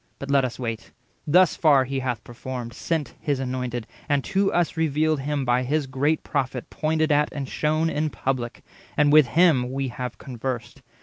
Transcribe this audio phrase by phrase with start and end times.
[0.17, 0.93] But let us wait;
[1.27, 5.61] thus far He hath performed— Sent his Anointed, and to us revealed him 50 By
[5.61, 8.63] his great Prophet pointed at and shown In public,
[8.97, 10.81] and with him we have conversed.